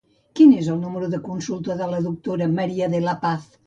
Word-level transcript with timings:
Quin 0.37 0.55
és 0.61 0.69
el 0.75 0.79
número 0.85 1.11
de 1.13 1.21
consulta 1.29 1.79
de 1.85 1.93
la 1.95 2.03
doctora 2.09 2.53
Maria 2.59 2.95
de 2.97 3.09
la 3.11 3.21
Paz? 3.29 3.51